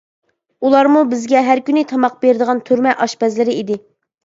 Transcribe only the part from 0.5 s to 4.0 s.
ئۇلارمۇ بىزگە ھەر كۈنى تاماق بېرىدىغان تۈرمە ئاشپەزلىرى ئىدى.